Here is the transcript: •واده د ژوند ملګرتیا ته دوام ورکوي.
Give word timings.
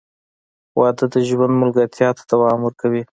•واده 0.79 1.05
د 1.13 1.15
ژوند 1.27 1.53
ملګرتیا 1.61 2.09
ته 2.17 2.23
دوام 2.31 2.59
ورکوي. 2.63 3.03